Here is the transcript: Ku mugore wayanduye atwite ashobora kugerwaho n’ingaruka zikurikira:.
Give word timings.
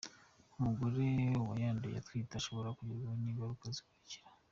Ku 0.51 0.57
mugore 0.65 1.05
wayanduye 1.49 1.95
atwite 1.97 2.33
ashobora 2.35 2.75
kugerwaho 2.77 3.15
n’ingaruka 3.19 3.65
zikurikira:. 3.75 4.25